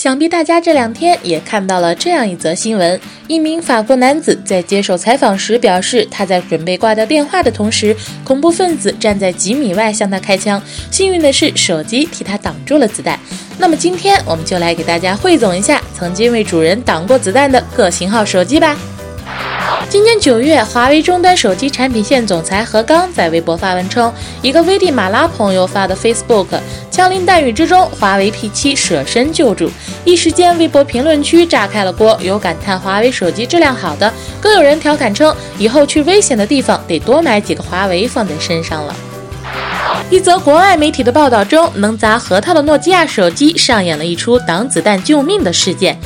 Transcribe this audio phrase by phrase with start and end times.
[0.00, 7.94] 想必大家这两天也看到了这样一则新闻：一名法国男子在接受采访时表示，他在准备挂掉电话的同时，
[8.24, 10.58] 恐怖分子站在几米外向他开枪。
[10.90, 13.20] 幸运的是，手机替他挡住了子弹。
[13.58, 18.74] 那么今天我们就来给大家汇总一下曾经为主人挡过子弹的各型号手机吧。
[19.90, 26.46] 今年九月，华为终端手机产品线总裁何刚在微博发文称，一个危地马拉朋友发的 Facebook，
[26.92, 29.68] 枪林弹雨之中，华为 P7 舍身救助，
[30.04, 38.94] 一时间微博评论区炸开了锅，有感叹华为手机质量好的，更有人调侃称，以后去危险的地方得多买几个华为放在身上了。
[40.08, 45.98] 一则国外媒体的报道中，能砸核桃的诺基亚手机上演了一出挡子弹救命的事件。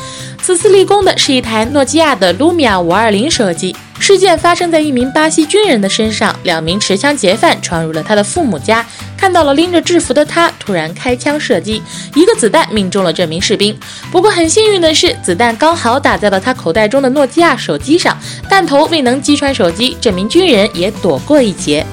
[0.43, 3.75] 此次立功的是一台诺基亚的 Lumia 五二零手机。
[3.98, 8.84] 事件发生在一名巴西军人的身上，两名持枪劫犯闯入了他的父母家，
[9.17, 11.81] 看到了拎着制服的他，突然开枪射击，
[12.15, 13.75] 一个子弹命中了这名士兵。
[14.11, 18.19] 不过很幸运的是，子弹刚好打在了他口袋中的诺基亚手机上，
[18.50, 21.87] 弹头未能击穿手机，这名军人也躲过一劫。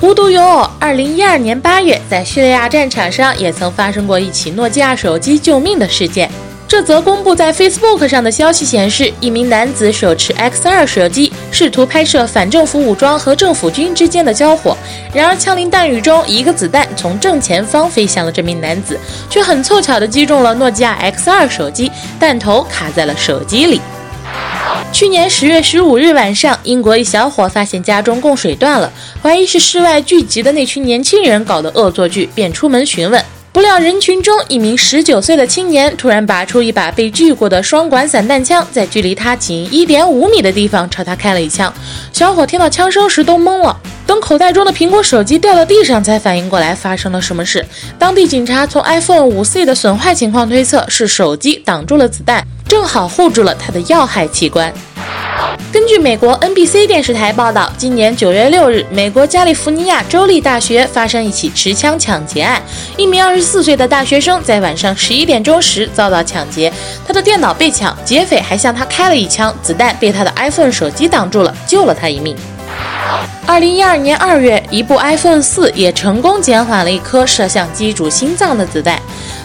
[0.00, 6.30] 无独有偶，二零一二年八月，在叙利亚战场上也曾发生过一起诺基亚手机救命的事件。
[6.66, 14.76] 这则公布在 Facebook 上的消息显示，一名男子手持 X2 手机，试图拍摄反政府武装和政府军之间的交火。
[15.12, 18.96] 然而枪林弹雨中，一个子弹从正前方飞向了这名男子，
[19.28, 23.80] 却很凑巧地击中了诺基亚 X2 手机，弹头卡在了手机里。
[25.00, 33.24] 去年十月十五日晚上，英国一小伙发现家中供水断了，怀疑是室外聚集的那群年轻人搞的恶作剧，便出门询问。
[33.50, 41.72] 不料人群中一名十九岁的青年突然拔出一把被锯过的双管散弹枪，在距离他仅一点五米的地方朝他开了一枪。
[42.12, 43.74] 小伙听到枪声时都懵了，
[44.06, 47.64] 等口袋中的苹果手机掉到地上，才反应过来发生了什么事。
[47.98, 54.72] 当地警察从 iPhone 五 C 的损坏情况推测，是手机挡住了子弹，正好护住了他的要害器官。
[55.72, 62.62] 根据美国 NBC 电视台报道，今年九月六日，美国加利福尼亚州立大学发生一起持枪抢劫案。
[62.96, 66.72] 一名二十四岁的大学生在晚上十一点钟时遭到抢劫，
[67.04, 72.36] 他的电脑被抢，劫匪还向他开了一枪，子弹被他的 iPhone 手机挡住了，救了他一命。
[73.46, 79.00] 二零一二年二月，一部 iPhone 四也成功减缓了一颗射向机主心脏的子弹，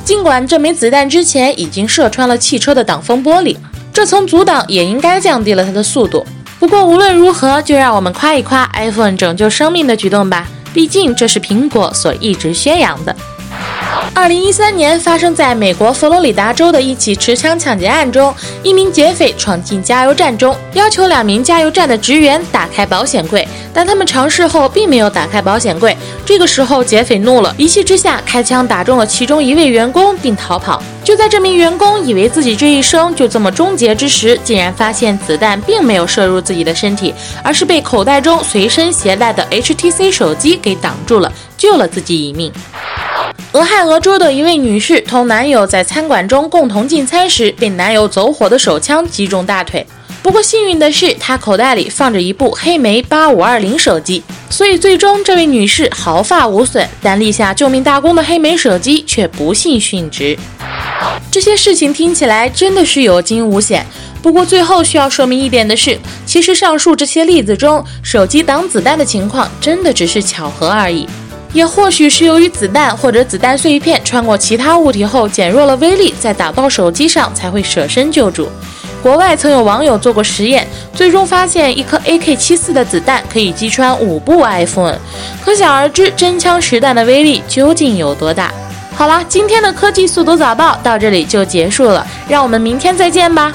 [0.06, 3.58] 尽管这枚子弹之前已经射穿了汽车的挡风玻璃。
[3.92, 6.24] 这层阻挡也应该降低了它的速度。
[6.60, 13.16] 不过无论如何，就让我们夸一夸 iPhone 拯救生命的举动吧，毕竟这是苹果所一直宣扬的。
[14.16, 18.34] 二零一三年发生在美国佛罗里达州的一起持枪抢劫案中，
[18.64, 25.96] 一名劫匪闯进加油站中，要求两名加油站的职员打开保险柜，但他们尝试后并没有打开保险柜。
[26.26, 30.82] 这个时候，劫匪怒了，一气之下开枪打中了其中一位员工，并逃跑。
[31.04, 42.52] 就在这名员工以为自己这一生就这么终结之时，竟然发现子弹并没有射入自己的身体，而是被口袋中随身携带的 HTC 手机给挡住了，救了自己一命。
[43.56, 49.88] 俄亥俄州的一位女士同男友在餐馆中共同进餐时，被男友走火的手枪击中大腿。
[50.22, 56.86] 不过幸运的是，她口袋里放着一部黑莓八五二零手机，所以最终这位女士毫发无损。
[57.02, 60.38] 但立下救命大功的黑莓手机却不幸殉职。
[61.32, 63.86] 这些事情听起来真的是有惊无险。
[64.22, 71.08] 不过最后需要说明一点的是，其实上述这些例子中，手机挡子弹的情况真的只是巧合而已。
[71.56, 78.50] 也或许是由于子弹或者子弹碎片穿过其他物体后减弱了威力，在打到手机上才会舍身救助。
[79.02, 84.98] 国外曾有网友做过实验，最终发现一颗 AK-74 的子弹可以击穿五部 iPhone，
[85.46, 88.52] 可想而知真枪实弹的威力究竟有多大。
[88.94, 93.54] 好了，今天的科技速读早报到这里就结束了，让我们明天再见吧。